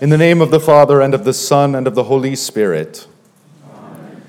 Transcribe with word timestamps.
In 0.00 0.08
the 0.08 0.16
name 0.16 0.40
of 0.40 0.50
the 0.50 0.60
Father, 0.60 1.02
and 1.02 1.12
of 1.12 1.24
the 1.24 1.34
Son, 1.34 1.74
and 1.74 1.86
of 1.86 1.94
the 1.94 2.04
Holy 2.04 2.34
Spirit. 2.34 3.06
Amen. 3.70 4.22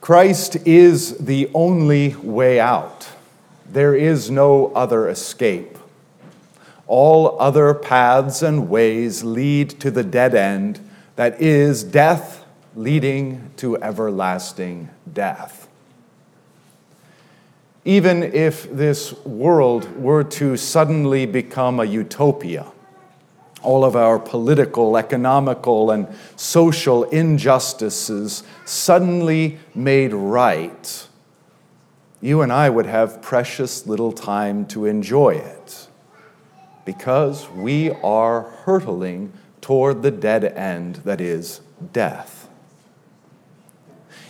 Christ 0.00 0.56
is 0.66 1.18
the 1.18 1.50
only 1.52 2.16
way 2.16 2.58
out. 2.58 3.10
There 3.70 3.94
is 3.94 4.30
no 4.30 4.72
other 4.72 5.10
escape. 5.10 5.76
All 6.86 7.38
other 7.38 7.74
paths 7.74 8.40
and 8.40 8.70
ways 8.70 9.22
lead 9.22 9.78
to 9.80 9.90
the 9.90 10.02
dead 10.02 10.34
end 10.34 10.80
that 11.16 11.38
is 11.38 11.84
death 11.84 12.42
leading 12.74 13.50
to 13.58 13.76
everlasting 13.82 14.88
death. 15.12 15.68
Even 17.84 18.22
if 18.22 18.74
this 18.74 19.12
world 19.26 20.00
were 20.00 20.24
to 20.24 20.56
suddenly 20.56 21.26
become 21.26 21.78
a 21.78 21.84
utopia, 21.84 22.72
all 23.62 23.84
of 23.84 23.94
our 23.96 24.18
political, 24.18 24.96
economical, 24.96 25.90
and 25.90 26.08
social 26.36 27.04
injustices 27.04 28.42
suddenly 28.64 29.58
made 29.74 30.12
right, 30.12 31.08
you 32.20 32.42
and 32.42 32.52
I 32.52 32.68
would 32.70 32.86
have 32.86 33.22
precious 33.22 33.86
little 33.86 34.12
time 34.12 34.66
to 34.66 34.86
enjoy 34.86 35.30
it 35.30 35.88
because 36.84 37.48
we 37.50 37.90
are 37.90 38.42
hurtling 38.64 39.32
toward 39.60 40.02
the 40.02 40.10
dead 40.10 40.44
end 40.44 40.96
that 40.96 41.20
is 41.20 41.60
death. 41.92 42.48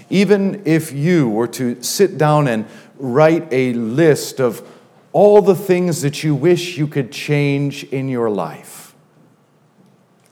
Even 0.08 0.62
if 0.64 0.92
you 0.92 1.28
were 1.28 1.46
to 1.48 1.80
sit 1.82 2.18
down 2.18 2.48
and 2.48 2.66
write 2.98 3.46
a 3.52 3.72
list 3.74 4.40
of 4.40 4.66
all 5.12 5.40
the 5.40 5.54
things 5.54 6.02
that 6.02 6.22
you 6.22 6.34
wish 6.34 6.76
you 6.76 6.86
could 6.86 7.12
change 7.12 7.84
in 7.84 8.08
your 8.08 8.28
life, 8.28 8.89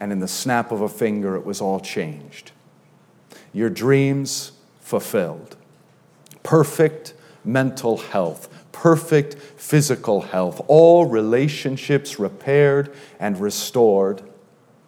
and 0.00 0.12
in 0.12 0.20
the 0.20 0.28
snap 0.28 0.70
of 0.70 0.80
a 0.80 0.88
finger, 0.88 1.36
it 1.36 1.44
was 1.44 1.60
all 1.60 1.80
changed. 1.80 2.52
Your 3.52 3.70
dreams 3.70 4.52
fulfilled. 4.80 5.56
Perfect 6.42 7.14
mental 7.44 7.96
health, 7.96 8.48
perfect 8.72 9.34
physical 9.34 10.20
health, 10.20 10.60
all 10.68 11.06
relationships 11.06 12.18
repaired 12.18 12.94
and 13.18 13.40
restored, 13.40 14.22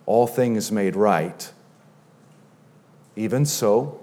all 0.06 0.26
things 0.26 0.70
made 0.70 0.94
right. 0.94 1.52
Even 3.16 3.44
so, 3.44 4.00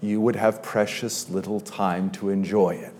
you 0.00 0.20
would 0.20 0.36
have 0.36 0.62
precious 0.62 1.28
little 1.28 1.60
time 1.60 2.10
to 2.10 2.30
enjoy 2.30 2.70
it. 2.70 2.94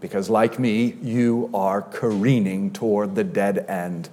Because, 0.00 0.28
like 0.28 0.58
me, 0.58 0.96
you 1.00 1.48
are 1.54 1.80
careening 1.80 2.72
toward 2.72 3.14
the 3.14 3.24
dead 3.24 3.64
end 3.68 4.08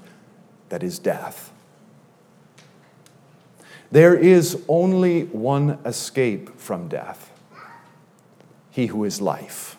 that 0.70 0.84
is 0.84 1.00
death. 1.00 1.52
There 3.92 4.16
is 4.16 4.62
only 4.68 5.24
one 5.26 5.80
escape 5.86 6.60
from 6.60 6.88
death 6.88 7.32
He 8.70 8.88
who 8.88 9.04
is 9.04 9.20
life. 9.20 9.78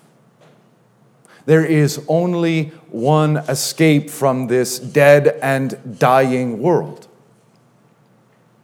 There 1.47 1.65
is 1.65 2.05
only 2.09 2.73
one 2.91 3.39
escape 3.39 4.11
from 4.11 4.47
this 4.49 4.79
dead 4.79 5.39
and 5.43 5.99
dying 5.99 6.61
world 6.61 7.09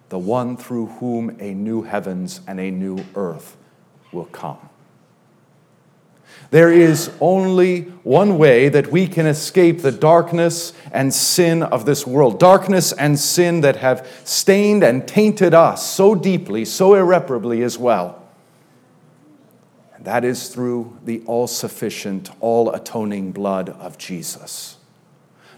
the 0.08 0.18
one 0.18 0.56
through 0.56 0.86
whom 0.86 1.36
a 1.40 1.52
new 1.52 1.82
heavens 1.82 2.40
and 2.46 2.60
a 2.60 2.70
new 2.70 3.04
earth 3.14 3.56
will 4.12 4.26
come. 4.26 4.58
There 6.50 6.72
is 6.72 7.10
only 7.20 7.82
one 8.02 8.38
way 8.38 8.68
that 8.68 8.92
we 8.92 9.08
can 9.08 9.26
escape 9.26 9.82
the 9.82 9.92
darkness 9.92 10.72
and 10.92 11.12
sin 11.12 11.62
of 11.62 11.86
this 11.86 12.06
world. 12.06 12.38
Darkness 12.38 12.92
and 12.92 13.18
sin 13.18 13.62
that 13.62 13.76
have 13.76 14.08
stained 14.24 14.84
and 14.84 15.06
tainted 15.06 15.54
us 15.54 15.86
so 15.90 16.14
deeply, 16.14 16.64
so 16.64 16.94
irreparably 16.94 17.62
as 17.62 17.78
well. 17.78 18.22
And 19.94 20.04
that 20.04 20.24
is 20.24 20.48
through 20.48 20.96
the 21.04 21.22
all 21.26 21.46
sufficient, 21.46 22.30
all 22.40 22.72
atoning 22.72 23.32
blood 23.32 23.68
of 23.68 23.98
Jesus. 23.98 24.76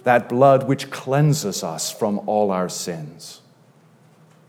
That 0.05 0.29
blood 0.29 0.67
which 0.67 0.91
cleanses 0.91 1.63
us 1.63 1.93
from 1.93 2.21
all 2.27 2.51
our 2.51 2.69
sins 2.69 3.43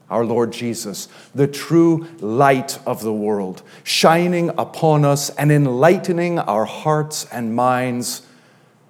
our 0.10 0.26
Lord 0.26 0.52
Jesus, 0.52 1.08
the 1.36 1.48
true 1.48 2.08
light 2.20 2.80
of 2.86 3.02
the 3.02 3.14
world, 3.14 3.62
shining 3.84 4.50
upon 4.58 5.06
us 5.06 5.30
and 5.32 5.52
enlightening 5.52 6.40
our 6.40 6.66
hearts 6.66 7.26
and 7.32 7.56
minds 7.56 8.24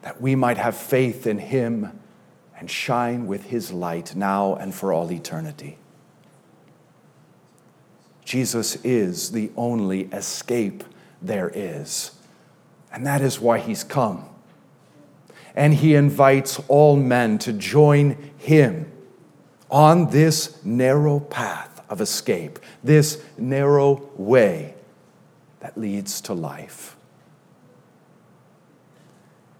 that 0.01 0.21
we 0.21 0.35
might 0.35 0.57
have 0.57 0.75
faith 0.77 1.27
in 1.27 1.39
Him 1.39 1.99
and 2.57 2.71
shine 2.71 3.27
with 3.27 3.45
His 3.45 3.71
light 3.71 4.15
now 4.15 4.55
and 4.55 4.73
for 4.73 4.93
all 4.93 5.11
eternity. 5.11 5.77
Jesus 8.23 8.77
is 8.83 9.31
the 9.31 9.51
only 9.57 10.03
escape 10.05 10.83
there 11.21 11.51
is, 11.53 12.11
and 12.93 13.05
that 13.05 13.21
is 13.21 13.39
why 13.39 13.59
He's 13.59 13.83
come. 13.83 14.25
And 15.55 15.73
He 15.73 15.95
invites 15.95 16.61
all 16.69 16.95
men 16.95 17.39
to 17.39 17.51
join 17.51 18.31
Him 18.37 18.89
on 19.69 20.09
this 20.09 20.63
narrow 20.65 21.19
path 21.19 21.81
of 21.89 22.01
escape, 22.01 22.59
this 22.83 23.21
narrow 23.37 24.09
way 24.15 24.73
that 25.59 25.77
leads 25.77 26.21
to 26.21 26.33
life. 26.33 26.95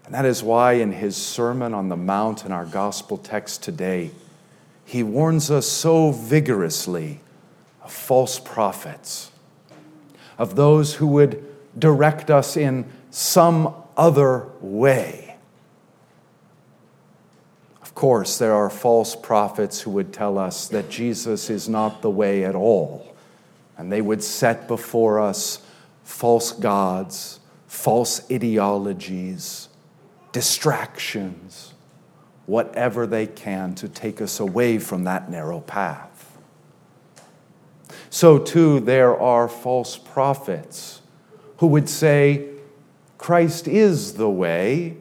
And 0.04 0.14
that 0.14 0.24
is 0.24 0.42
why, 0.42 0.74
in 0.74 0.92
his 0.92 1.16
Sermon 1.16 1.72
on 1.72 1.88
the 1.88 1.96
Mount 1.96 2.44
in 2.44 2.50
our 2.50 2.64
gospel 2.64 3.16
text 3.16 3.62
today, 3.62 4.10
he 4.84 5.04
warns 5.04 5.50
us 5.50 5.68
so 5.68 6.10
vigorously 6.10 7.20
of 7.82 7.92
false 7.92 8.40
prophets, 8.40 9.30
of 10.36 10.56
those 10.56 10.94
who 10.94 11.06
would 11.06 11.46
direct 11.78 12.28
us 12.30 12.56
in 12.56 12.90
some 13.10 13.72
other 13.96 14.48
way 14.60 15.19
course, 18.00 18.38
there 18.38 18.54
are 18.54 18.70
false 18.70 19.14
prophets 19.14 19.82
who 19.82 19.90
would 19.90 20.10
tell 20.10 20.38
us 20.38 20.68
that 20.68 20.88
Jesus 20.88 21.50
is 21.50 21.68
not 21.68 22.00
the 22.00 22.08
way 22.08 22.46
at 22.46 22.54
all. 22.54 23.14
And 23.76 23.92
they 23.92 24.00
would 24.00 24.22
set 24.22 24.66
before 24.66 25.20
us 25.20 25.60
false 26.02 26.50
gods, 26.50 27.40
false 27.66 28.22
ideologies, 28.32 29.68
distractions, 30.32 31.74
whatever 32.46 33.06
they 33.06 33.26
can 33.26 33.74
to 33.74 33.86
take 33.86 34.22
us 34.22 34.40
away 34.40 34.78
from 34.78 35.04
that 35.04 35.30
narrow 35.30 35.60
path. 35.60 36.38
So, 38.08 38.38
too, 38.38 38.80
there 38.80 39.14
are 39.14 39.46
false 39.46 39.98
prophets 39.98 41.02
who 41.58 41.66
would 41.66 41.90
say, 41.90 42.48
Christ 43.18 43.68
is 43.68 44.14
the 44.14 44.30
way, 44.30 44.96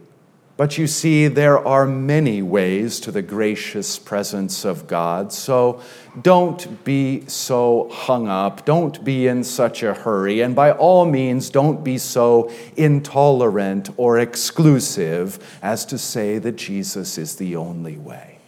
but 0.59 0.77
you 0.77 0.87
see, 0.87 1.29
there 1.29 1.57
are 1.57 1.87
many 1.87 2.41
ways 2.41 2.99
to 2.99 3.13
the 3.13 3.21
gracious 3.21 3.97
presence 3.97 4.65
of 4.65 4.87
God. 4.87 5.31
So 5.31 5.81
don't 6.21 6.83
be 6.83 7.25
so 7.27 7.87
hung 7.89 8.27
up. 8.27 8.65
Don't 8.65 9.01
be 9.05 9.27
in 9.27 9.45
such 9.45 9.83
a 9.83 9.93
hurry. 9.93 10.41
And 10.41 10.53
by 10.53 10.73
all 10.73 11.05
means, 11.05 11.49
don't 11.49 11.81
be 11.81 11.97
so 11.97 12.51
intolerant 12.75 13.91
or 13.95 14.19
exclusive 14.19 15.39
as 15.61 15.85
to 15.85 15.97
say 15.97 16.39
that 16.39 16.57
Jesus 16.57 17.17
is 17.17 17.37
the 17.37 17.55
only 17.55 17.95
way. 17.95 18.39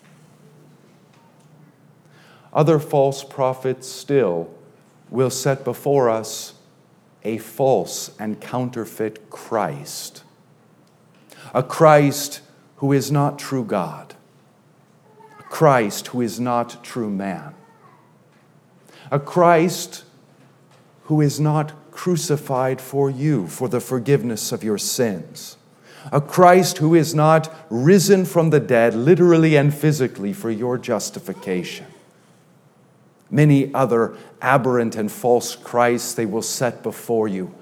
Other 2.51 2.77
false 2.77 3.23
prophets 3.23 3.87
still 3.87 4.53
will 5.09 5.29
set 5.29 5.63
before 5.63 6.09
us 6.09 6.55
a 7.23 7.37
false 7.37 8.11
and 8.19 8.41
counterfeit 8.41 9.29
Christ 9.29 10.25
a 11.53 11.63
Christ 11.63 12.41
who 12.77 12.91
is 12.91 13.11
not 13.11 13.37
true 13.37 13.63
God, 13.63 14.15
a 15.39 15.43
Christ 15.43 16.07
who 16.07 16.21
is 16.21 16.39
not 16.39 16.83
true 16.83 17.09
man, 17.09 17.53
a 19.11 19.19
Christ 19.19 20.03
who 21.03 21.21
is 21.21 21.39
not 21.39 21.73
crucified 21.91 22.79
for 22.79 23.09
you 23.09 23.47
for 23.47 23.67
the 23.67 23.81
forgiveness 23.81 24.51
of 24.51 24.63
your 24.63 24.77
sins, 24.77 25.57
a 26.11 26.21
Christ 26.21 26.77
who 26.77 26.95
is 26.95 27.13
not 27.13 27.53
risen 27.69 28.25
from 28.25 28.49
the 28.49 28.59
dead, 28.59 28.95
literally 28.95 29.55
and 29.55 29.73
physically, 29.73 30.33
for 30.33 30.49
your 30.49 30.77
justification. 30.77 31.85
Many 33.29 33.73
other 33.73 34.17
aberrant 34.41 34.95
and 34.95 35.11
false 35.11 35.55
Christs 35.55 36.13
they 36.13 36.25
will 36.25 36.41
set 36.41 36.81
before 36.81 37.27
you. 37.27 37.53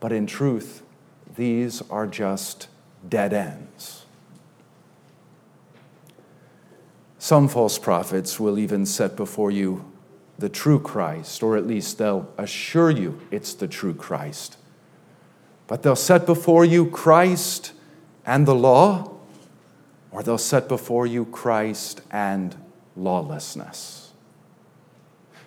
But 0.00 0.12
in 0.12 0.26
truth, 0.26 0.82
these 1.36 1.82
are 1.90 2.06
just 2.06 2.68
dead 3.08 3.32
ends. 3.32 4.04
Some 7.18 7.48
false 7.48 7.78
prophets 7.78 8.38
will 8.38 8.58
even 8.58 8.86
set 8.86 9.16
before 9.16 9.50
you 9.50 9.84
the 10.38 10.48
true 10.48 10.78
Christ, 10.78 11.42
or 11.42 11.56
at 11.56 11.66
least 11.66 11.98
they'll 11.98 12.32
assure 12.38 12.90
you 12.90 13.20
it's 13.30 13.54
the 13.54 13.66
true 13.66 13.94
Christ. 13.94 14.56
But 15.66 15.82
they'll 15.82 15.96
set 15.96 16.26
before 16.26 16.64
you 16.64 16.88
Christ 16.90 17.72
and 18.24 18.46
the 18.46 18.54
law, 18.54 19.12
or 20.10 20.22
they'll 20.22 20.38
set 20.38 20.68
before 20.68 21.06
you 21.06 21.24
Christ 21.24 22.00
and 22.10 22.54
lawlessness. 22.94 24.12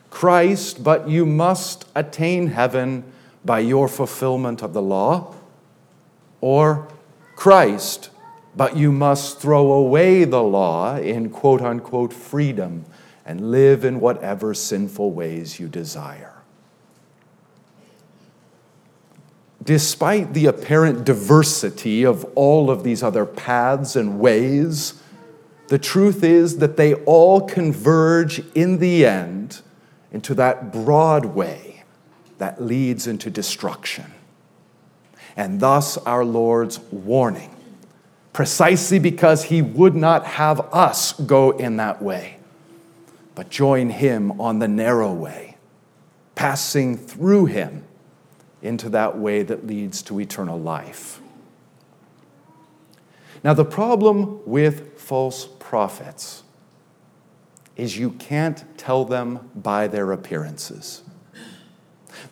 Christ, 0.09 0.83
but 0.83 1.07
you 1.07 1.25
must 1.25 1.87
attain 1.95 2.47
heaven 2.47 3.03
by 3.45 3.59
your 3.59 3.87
fulfillment 3.87 4.61
of 4.61 4.73
the 4.73 4.81
law, 4.81 5.33
or 6.41 6.87
Christ, 7.39 8.09
but 8.53 8.75
you 8.75 8.91
must 8.91 9.39
throw 9.39 9.71
away 9.71 10.25
the 10.25 10.43
law 10.43 10.97
in 10.97 11.29
quote 11.29 11.61
unquote 11.61 12.11
freedom 12.11 12.83
and 13.25 13.49
live 13.49 13.85
in 13.85 14.01
whatever 14.01 14.53
sinful 14.53 15.13
ways 15.13 15.57
you 15.57 15.69
desire. 15.69 16.33
Despite 19.63 20.33
the 20.33 20.47
apparent 20.47 21.05
diversity 21.05 22.03
of 22.03 22.25
all 22.35 22.69
of 22.69 22.83
these 22.83 23.01
other 23.01 23.25
paths 23.25 23.95
and 23.95 24.19
ways, 24.19 25.01
the 25.69 25.79
truth 25.79 26.25
is 26.25 26.57
that 26.57 26.75
they 26.75 26.95
all 27.05 27.39
converge 27.39 28.39
in 28.53 28.79
the 28.79 29.05
end 29.05 29.61
into 30.11 30.33
that 30.33 30.73
broad 30.73 31.23
way 31.23 31.85
that 32.37 32.61
leads 32.61 33.07
into 33.07 33.29
destruction. 33.29 34.11
And 35.39 35.61
thus, 35.61 35.95
our 35.99 36.25
Lord's 36.25 36.81
warning, 36.91 37.49
precisely 38.33 38.99
because 38.99 39.45
He 39.45 39.61
would 39.61 39.95
not 39.95 40.25
have 40.25 40.59
us 40.73 41.13
go 41.13 41.51
in 41.51 41.77
that 41.77 42.01
way, 42.01 42.39
but 43.35 43.49
join 43.49 43.89
Him 43.89 44.41
on 44.41 44.59
the 44.59 44.67
narrow 44.67 45.13
way, 45.13 45.55
passing 46.35 46.97
through 46.97 47.45
Him 47.45 47.85
into 48.61 48.89
that 48.89 49.17
way 49.17 49.41
that 49.43 49.65
leads 49.65 50.01
to 50.03 50.19
eternal 50.19 50.59
life. 50.59 51.21
Now, 53.41 53.53
the 53.53 53.63
problem 53.63 54.41
with 54.45 54.99
false 54.99 55.47
prophets 55.57 56.43
is 57.77 57.97
you 57.97 58.09
can't 58.11 58.65
tell 58.77 59.05
them 59.05 59.49
by 59.55 59.87
their 59.87 60.11
appearances. 60.11 61.01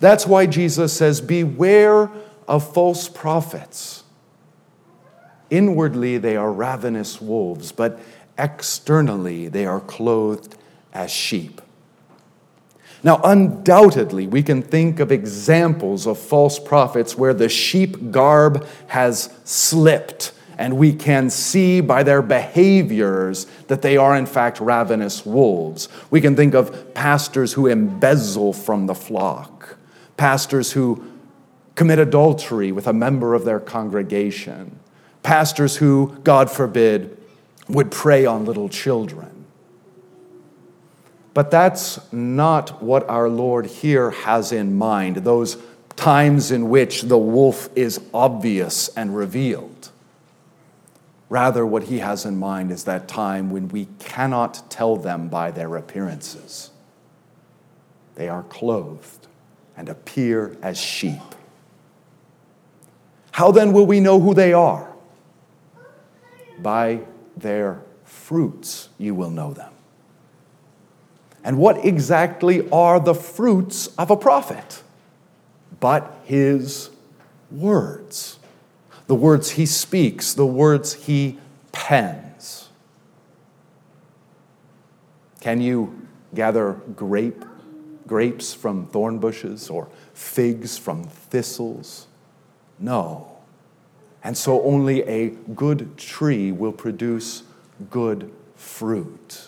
That's 0.01 0.27
why 0.27 0.45
Jesus 0.45 0.91
says, 0.91 1.21
Beware 1.21 2.11
of 2.47 2.73
false 2.73 3.09
prophets. 3.09 4.03
Inwardly, 5.49 6.17
they 6.17 6.35
are 6.35 6.51
ravenous 6.51 7.21
wolves, 7.21 7.71
but 7.71 7.99
externally, 8.37 9.47
they 9.47 9.65
are 9.65 9.79
clothed 9.79 10.55
as 10.93 11.11
sheep. 11.11 11.61
Now, 13.03 13.21
undoubtedly, 13.23 14.27
we 14.27 14.41
can 14.43 14.61
think 14.61 14.99
of 14.99 15.11
examples 15.11 16.07
of 16.07 16.17
false 16.17 16.59
prophets 16.59 17.17
where 17.17 17.33
the 17.33 17.49
sheep 17.49 18.11
garb 18.11 18.65
has 18.87 19.29
slipped 19.43 20.33
and 20.57 20.77
we 20.77 20.91
can 20.91 21.29
see 21.29 21.81
by 21.81 22.01
their 22.01 22.21
behaviors 22.23 23.45
that 23.67 23.83
they 23.83 23.95
are, 23.95 24.15
in 24.15 24.25
fact, 24.25 24.59
ravenous 24.59 25.25
wolves. 25.25 25.87
We 26.09 26.19
can 26.19 26.35
think 26.35 26.55
of 26.55 26.93
pastors 26.95 27.53
who 27.53 27.67
embezzle 27.67 28.53
from 28.53 28.87
the 28.87 28.95
flock, 28.95 29.77
pastors 30.17 30.71
who 30.71 31.05
commit 31.77 31.99
adultery 31.99 32.71
with 32.71 32.87
a 32.87 32.91
member 32.91 33.35
of 33.35 33.45
their 33.45 33.59
congregation, 33.59 34.79
pastors 35.21 35.77
who, 35.77 36.17
God 36.23 36.49
forbid, 36.49 37.15
would 37.69 37.91
prey 37.91 38.25
on 38.25 38.45
little 38.45 38.67
children. 38.67 39.45
But 41.35 41.51
that's 41.51 42.11
not 42.11 42.81
what 42.81 43.07
our 43.07 43.29
Lord 43.29 43.67
here 43.67 44.09
has 44.09 44.51
in 44.51 44.75
mind, 44.75 45.17
those 45.17 45.57
times 45.95 46.49
in 46.49 46.67
which 46.69 47.03
the 47.03 47.17
wolf 47.17 47.69
is 47.75 48.01
obvious 48.11 48.89
and 48.97 49.15
revealed. 49.15 49.91
Rather, 51.29 51.63
what 51.63 51.83
he 51.83 51.99
has 51.99 52.25
in 52.25 52.39
mind 52.39 52.71
is 52.71 52.85
that 52.85 53.07
time 53.07 53.51
when 53.51 53.67
we 53.67 53.87
cannot 53.99 54.71
tell 54.71 54.95
them 54.95 55.27
by 55.27 55.51
their 55.51 55.75
appearances. 55.75 56.71
They 58.15 58.29
are 58.29 58.43
clothed 58.43 59.27
and 59.75 59.89
appear 59.89 60.57
as 60.63 60.79
sheep. 60.79 61.21
How 63.37 63.51
then 63.51 63.71
will 63.71 63.85
we 63.85 63.99
know 63.99 64.19
who 64.19 64.33
they 64.33 64.51
are? 64.51 64.91
By 66.57 67.01
their 67.35 67.83
fruits 68.03 68.89
you 68.97 69.13
will 69.13 69.29
know 69.29 69.53
them. 69.53 69.71
And 71.43 71.59
what 71.59 71.85
exactly 71.85 72.67
are 72.71 72.99
the 72.99 73.13
fruits 73.13 73.85
of 73.95 74.09
a 74.09 74.17
prophet? 74.17 74.81
But 75.79 76.19
his 76.23 76.89
words 77.51 78.39
the 79.05 79.13
words 79.13 79.51
he 79.51 79.67
speaks, 79.67 80.33
the 80.33 80.45
words 80.47 80.93
he 81.05 81.37
pens. 81.71 82.69
Can 85.41 85.61
you 85.61 86.07
gather 86.33 86.73
grape, 86.95 87.45
grapes 88.07 88.55
from 88.55 88.87
thorn 88.87 89.19
bushes 89.19 89.69
or 89.69 89.89
figs 90.15 90.75
from 90.75 91.03
thistles? 91.03 92.07
No. 92.79 93.31
And 94.23 94.37
so 94.37 94.61
only 94.63 95.03
a 95.03 95.29
good 95.55 95.97
tree 95.97 96.51
will 96.51 96.71
produce 96.71 97.43
good 97.89 98.31
fruit. 98.55 99.47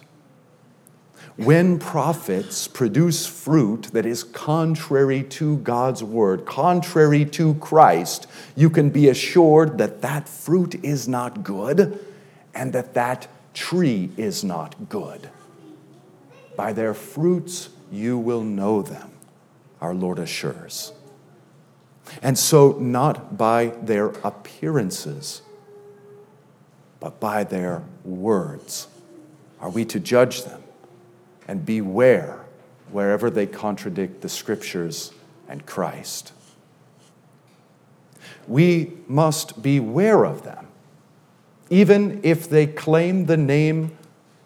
When 1.36 1.80
prophets 1.80 2.68
produce 2.68 3.26
fruit 3.26 3.84
that 3.94 4.06
is 4.06 4.26
contrary 4.26 5.24
to 5.24 5.58
God's 5.58 6.04
word, 6.04 6.46
contrary 6.46 7.24
to 7.26 7.54
Christ, 7.56 8.28
you 8.58 8.70
can 8.70 8.90
be 8.90 9.08
assured 9.08 9.78
that 9.78 10.02
that 10.02 10.28
fruit 10.28 10.84
is 10.84 11.08
not 11.08 11.44
good 11.44 11.98
and 12.54 12.74
that 12.74 12.94
that 12.96 13.30
tree 13.54 14.10
is 14.18 14.44
not 14.44 14.90
good. 14.90 15.30
By 16.58 16.74
their 16.74 16.94
fruits 16.94 17.70
you 17.90 18.18
will 18.18 18.44
know 18.44 18.82
them, 18.82 19.12
our 19.80 19.94
Lord 19.94 20.20
assures. 20.20 20.92
And 22.22 22.38
so, 22.38 22.74
not 22.80 23.38
by 23.38 23.68
their 23.82 24.08
appearances, 24.24 25.42
but 27.00 27.20
by 27.20 27.44
their 27.44 27.84
words 28.04 28.88
are 29.60 29.70
we 29.70 29.86
to 29.86 30.00
judge 30.00 30.44
them 30.44 30.64
and 31.48 31.66
beware 31.66 32.46
wherever 32.92 33.30
they 33.30 33.46
contradict 33.46 34.22
the 34.22 34.30
scriptures 34.30 35.12
and 35.48 35.66
Christ. 35.66 36.34
We 38.48 38.94
must 39.08 39.62
beware 39.62 40.26
of 40.26 40.44
them, 40.44 40.68
even 41.70 42.20
if 42.24 42.50
they 42.50 42.68
claim 42.68 43.26
the 43.26 43.38
name 43.38 43.98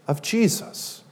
of 0.08 0.22
Jesus. 0.22 1.04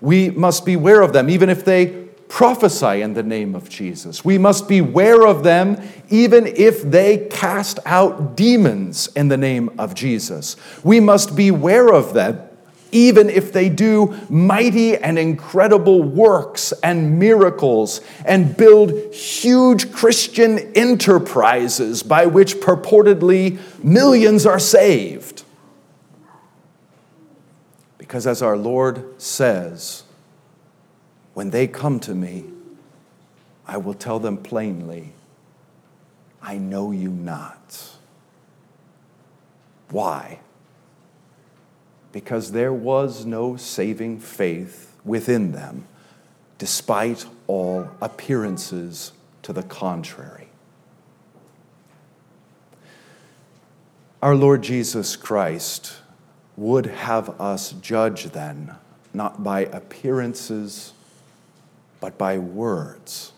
We 0.00 0.30
must 0.30 0.66
beware 0.66 1.00
of 1.00 1.12
them, 1.12 1.30
even 1.30 1.48
if 1.48 1.64
they 1.64 2.01
prophesy 2.32 3.02
in 3.02 3.12
the 3.12 3.22
name 3.22 3.54
of 3.54 3.68
Jesus. 3.68 4.24
We 4.24 4.38
must 4.38 4.66
beware 4.66 5.26
of 5.26 5.42
them, 5.42 5.76
even 6.08 6.46
if 6.46 6.80
they 6.80 7.28
cast 7.28 7.78
out 7.84 8.38
demons 8.38 9.10
in 9.14 9.28
the 9.28 9.36
name 9.36 9.68
of 9.78 9.94
Jesus. 9.94 10.56
We 10.82 10.98
must 10.98 11.36
beware 11.36 11.92
of 11.92 12.14
them 12.14 12.40
even 12.90 13.28
if 13.30 13.52
they 13.52 13.68
do 13.68 14.18
mighty 14.30 14.96
and 14.96 15.18
incredible 15.18 16.02
works 16.02 16.72
and 16.82 17.18
miracles 17.18 18.00
and 18.24 18.54
build 18.56 19.14
huge 19.14 19.92
Christian 19.92 20.58
enterprises 20.74 22.02
by 22.02 22.26
which 22.26 22.56
purportedly 22.56 23.58
millions 23.82 24.44
are 24.44 24.58
saved. 24.58 25.42
Because 27.96 28.26
as 28.26 28.42
our 28.42 28.58
Lord 28.58 29.20
says, 29.20 30.04
when 31.34 31.50
they 31.50 31.66
come 31.66 32.00
to 32.00 32.14
me, 32.14 32.44
I 33.66 33.76
will 33.76 33.94
tell 33.94 34.18
them 34.18 34.36
plainly, 34.36 35.12
I 36.42 36.58
know 36.58 36.90
you 36.90 37.10
not. 37.10 37.96
Why? 39.90 40.40
because 42.12 42.52
there 42.52 42.72
was 42.72 43.24
no 43.24 43.56
saving 43.56 44.20
faith 44.20 44.94
within 45.04 45.52
them, 45.52 45.86
despite 46.58 47.26
all 47.46 47.88
appearances 48.00 49.12
to 49.42 49.52
the 49.52 49.62
contrary. 49.62 50.48
Our 54.20 54.36
Lord 54.36 54.62
Jesus 54.62 55.16
Christ 55.16 55.94
would 56.56 56.86
have 56.86 57.40
us 57.40 57.72
judge 57.72 58.26
then, 58.26 58.76
not 59.12 59.42
by 59.42 59.60
appearances, 59.64 60.92
but 62.02 62.18
by 62.18 62.36
words. 62.36 63.32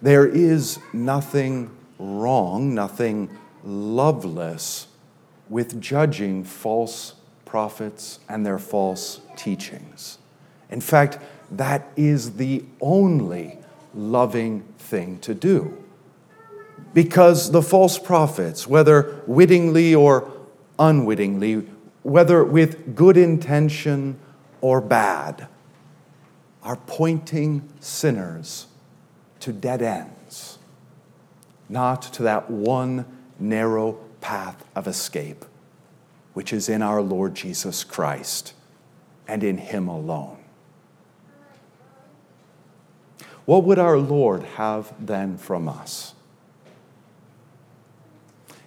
There 0.00 0.26
is 0.26 0.78
nothing 0.94 1.70
wrong, 1.98 2.74
nothing 2.74 3.28
loveless 3.62 4.86
with 5.50 5.78
judging 5.82 6.42
false 6.44 7.14
prophets 7.44 8.20
and 8.26 8.46
their 8.46 8.58
false 8.58 9.20
teachings. 9.36 10.16
In 10.70 10.80
fact, 10.80 11.18
that 11.50 11.92
is 11.94 12.36
the 12.36 12.64
only 12.80 13.58
loving 13.92 14.62
thing 14.78 15.18
to 15.18 15.34
do. 15.34 15.76
Because 16.94 17.50
the 17.50 17.60
false 17.60 17.98
prophets, 17.98 18.66
whether 18.66 19.22
wittingly 19.26 19.94
or 19.94 20.32
unwittingly, 20.78 21.68
whether 22.02 22.42
with 22.42 22.96
good 22.96 23.18
intention 23.18 24.18
or 24.62 24.80
bad, 24.80 25.48
are 26.62 26.76
pointing 26.76 27.68
sinners 27.80 28.66
to 29.40 29.52
dead 29.52 29.82
ends, 29.82 30.58
not 31.68 32.02
to 32.02 32.22
that 32.22 32.50
one 32.50 33.04
narrow 33.38 33.92
path 34.20 34.64
of 34.74 34.86
escape, 34.86 35.44
which 36.34 36.52
is 36.52 36.68
in 36.68 36.82
our 36.82 37.00
Lord 37.00 37.34
Jesus 37.34 37.84
Christ 37.84 38.52
and 39.26 39.42
in 39.42 39.58
Him 39.58 39.88
alone. 39.88 40.36
What 43.46 43.64
would 43.64 43.78
our 43.78 43.98
Lord 43.98 44.42
have 44.42 44.92
then 45.04 45.38
from 45.38 45.68
us? 45.68 46.14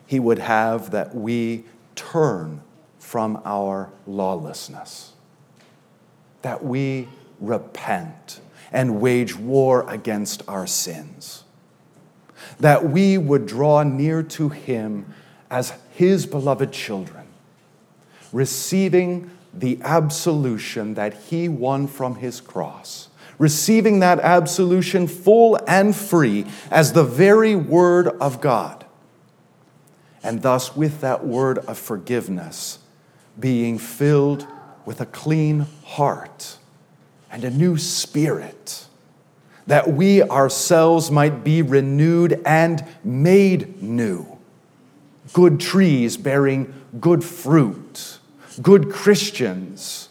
He 0.05 0.19
would 0.19 0.39
have 0.39 0.91
that 0.91 1.15
we 1.15 1.63
turn 1.95 2.61
from 2.99 3.41
our 3.45 3.91
lawlessness, 4.05 5.13
that 6.41 6.63
we 6.63 7.07
repent 7.43 8.39
and 8.71 8.99
wage 8.99 9.35
war 9.35 9.87
against 9.89 10.41
our 10.47 10.65
sins, 10.65 11.43
that 12.59 12.89
we 12.89 13.17
would 13.17 13.45
draw 13.45 13.83
near 13.83 14.23
to 14.23 14.49
Him 14.49 15.13
as 15.51 15.73
His 15.91 16.25
beloved 16.25 16.71
children, 16.71 17.27
receiving 18.31 19.29
the 19.53 19.77
absolution 19.83 20.95
that 20.95 21.13
He 21.13 21.47
won 21.47 21.85
from 21.87 22.15
His 22.15 22.41
cross, 22.41 23.09
receiving 23.37 23.99
that 23.99 24.19
absolution 24.19 25.07
full 25.07 25.59
and 25.67 25.95
free 25.95 26.45
as 26.71 26.93
the 26.93 27.03
very 27.03 27.55
Word 27.55 28.07
of 28.07 28.41
God, 28.41 28.85
and 30.23 30.41
thus 30.41 30.75
with 30.75 31.01
that 31.01 31.25
word 31.25 31.59
of 31.59 31.77
forgiveness 31.77 32.79
being 33.39 33.77
filled 33.77 34.47
with 34.85 35.01
a 35.01 35.05
clean 35.05 35.67
heart 35.83 36.57
and 37.33 37.43
a 37.43 37.49
new 37.49 37.77
spirit, 37.77 38.85
that 39.65 39.91
we 39.91 40.21
ourselves 40.21 41.09
might 41.09 41.43
be 41.43 41.63
renewed 41.63 42.39
and 42.45 42.85
made 43.03 43.81
new. 43.81 44.37
Good 45.33 45.59
trees 45.59 46.15
bearing 46.15 46.71
good 46.99 47.23
fruit, 47.23 48.19
good 48.61 48.91
Christians 48.91 50.09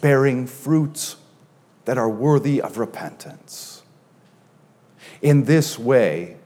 bearing 0.00 0.46
fruits 0.46 1.16
that 1.84 1.98
are 1.98 2.08
worthy 2.08 2.62
of 2.62 2.78
repentance. 2.78 3.82
In 5.20 5.44
this 5.44 5.78
way, 5.78 6.38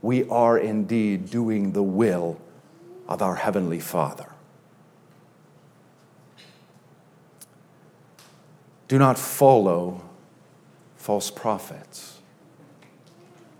we 0.00 0.26
are 0.30 0.58
indeed 0.58 1.28
doing 1.28 1.72
the 1.72 1.82
will 1.82 2.40
of 3.06 3.20
our 3.20 3.34
Heavenly 3.34 3.80
Father. 3.80 4.30
Do 8.88 8.98
not 8.98 9.18
follow 9.18 10.00
false 10.96 11.30
prophets. 11.30 12.20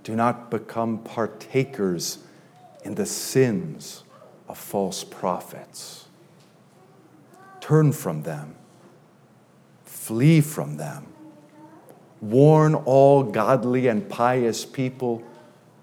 Do 0.04 0.14
not 0.14 0.50
become 0.50 0.98
partakers 0.98 2.18
in 2.84 2.94
the 2.94 3.06
sins 3.06 4.04
of 4.48 4.56
false 4.56 5.02
prophets. 5.02 6.06
Turn 7.60 7.90
from 7.90 8.22
them, 8.22 8.54
flee 9.84 10.40
from 10.40 10.76
them. 10.76 11.06
Warn 12.20 12.74
all 12.74 13.24
godly 13.24 13.88
and 13.88 14.08
pious 14.08 14.64
people 14.64 15.24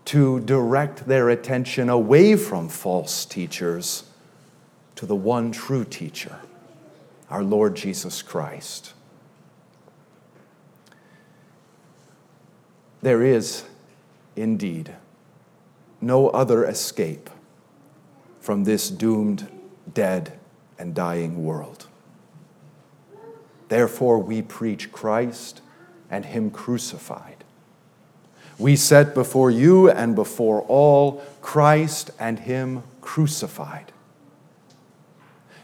to 0.06 0.40
direct 0.42 1.06
their 1.08 1.30
attention 1.30 1.90
away 1.90 2.38
from 2.38 2.70
false 2.70 3.26
teachers 3.26 4.06
to 4.96 5.06
the 5.06 5.16
one 5.16 5.52
true 5.52 5.84
teacher, 5.84 6.40
our 7.30 7.44
Lord 7.44 7.76
Jesus 7.76 8.22
Christ. 8.22 8.94
There 13.04 13.22
is 13.22 13.66
indeed 14.38 14.96
no 16.00 16.30
other 16.30 16.64
escape 16.64 17.30
from 18.40 18.64
this 18.64 18.90
doomed, 18.90 19.50
dead, 19.94 20.40
and 20.80 20.96
dying 20.96 21.44
world. 21.44 21.88
Therefore, 23.68 24.20
we 24.20 24.42
preach 24.42 24.94
Christ 24.94 25.60
and 26.10 26.24
Him 26.24 26.50
crucified. 26.50 27.44
We 28.58 28.78
set 28.78 29.14
before 29.14 29.52
you 29.52 29.90
and 29.90 30.16
before 30.16 30.62
all 30.62 31.22
Christ 31.42 32.10
and 32.18 32.40
Him 32.40 32.84
crucified. 33.02 33.92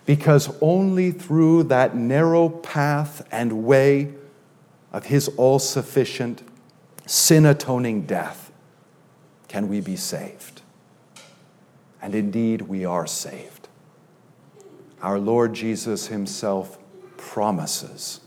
Because 0.05 0.53
only 0.59 1.11
through 1.11 1.63
that 1.63 1.95
narrow 1.95 2.49
path 2.49 3.25
and 3.31 3.63
way 3.63 4.13
of 4.91 5.05
His 5.05 5.29
all 5.37 5.59
sufficient 5.59 6.43
sin 7.09 7.43
atoning 7.43 8.03
death, 8.05 8.51
can 9.47 9.67
we 9.67 9.81
be 9.81 9.95
saved. 9.95 10.61
And 12.03 12.13
indeed, 12.13 12.61
we 12.61 12.85
are 12.85 13.07
saved. 13.07 13.67
Our 15.01 15.17
Lord 15.17 15.55
Jesus 15.55 16.05
Himself 16.07 16.77
promises 17.17 18.21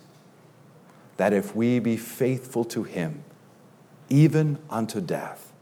that 1.16 1.32
if 1.32 1.54
we 1.54 1.78
be 1.78 1.96
faithful 1.96 2.64
to 2.64 2.82
Him, 2.82 3.22
even 4.08 4.58
unto 4.68 5.00
death, 5.00 5.52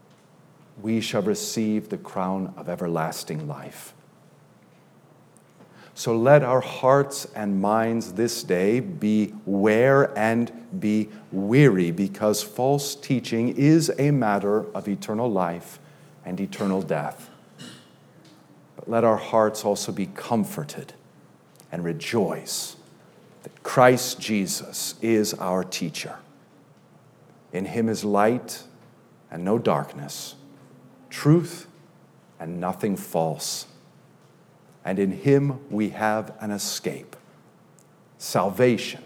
we 0.81 0.99
shall 0.99 1.21
receive 1.21 1.89
the 1.89 1.99
crown 1.99 2.55
of 2.57 2.67
everlasting 2.67 3.47
life. 3.47 3.93
So 5.93 6.17
let 6.17 6.41
our 6.41 6.61
hearts 6.61 7.27
and 7.35 7.61
minds 7.61 8.13
this 8.13 8.43
day 8.43 8.79
be 8.79 9.33
ware 9.45 10.17
and 10.17 10.51
be 10.79 11.09
weary, 11.31 11.91
because 11.91 12.41
false 12.41 12.95
teaching 12.95 13.49
is 13.49 13.91
a 13.99 14.11
matter 14.11 14.65
of 14.73 14.87
eternal 14.87 15.29
life 15.29 15.79
and 16.25 16.39
eternal 16.39 16.81
death. 16.81 17.29
But 18.75 18.89
let 18.89 19.03
our 19.03 19.17
hearts 19.17 19.65
also 19.65 19.91
be 19.91 20.07
comforted 20.07 20.93
and 21.71 21.83
rejoice 21.83 22.77
that 23.43 23.63
Christ 23.63 24.19
Jesus 24.19 24.95
is 25.01 25.33
our 25.35 25.63
teacher. 25.63 26.17
In 27.51 27.65
him 27.65 27.89
is 27.89 28.03
light 28.03 28.63
and 29.29 29.43
no 29.43 29.59
darkness, 29.59 30.35
truth 31.09 31.67
and 32.39 32.59
nothing 32.59 32.95
false 32.95 33.67
and 34.83 34.99
in 34.99 35.11
him 35.11 35.59
we 35.69 35.89
have 35.89 36.33
an 36.39 36.51
escape, 36.51 37.15
salvation, 38.17 39.03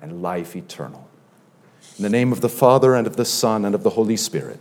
and 0.00 0.22
life 0.22 0.56
eternal. 0.56 1.08
In 1.96 2.02
the 2.02 2.10
name 2.10 2.32
of 2.32 2.40
the 2.40 2.48
Father, 2.48 2.94
and 2.94 3.06
of 3.06 3.16
the 3.16 3.24
Son, 3.24 3.64
and 3.64 3.74
of 3.74 3.82
the 3.82 3.90
Holy 3.90 4.16
Spirit. 4.16 4.60